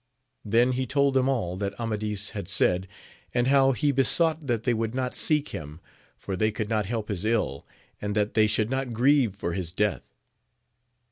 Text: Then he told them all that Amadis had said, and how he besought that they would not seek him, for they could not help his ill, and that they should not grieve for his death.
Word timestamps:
Then 0.43 0.71
he 0.71 0.87
told 0.87 1.13
them 1.13 1.29
all 1.29 1.55
that 1.57 1.79
Amadis 1.79 2.31
had 2.31 2.47
said, 2.49 2.87
and 3.35 3.45
how 3.45 3.71
he 3.71 3.91
besought 3.91 4.47
that 4.47 4.63
they 4.63 4.73
would 4.73 4.95
not 4.95 5.13
seek 5.13 5.49
him, 5.49 5.79
for 6.17 6.35
they 6.35 6.49
could 6.49 6.69
not 6.69 6.87
help 6.87 7.09
his 7.09 7.23
ill, 7.23 7.67
and 8.01 8.15
that 8.15 8.33
they 8.33 8.47
should 8.47 8.71
not 8.71 8.93
grieve 8.93 9.35
for 9.35 9.53
his 9.53 9.71
death. 9.71 10.15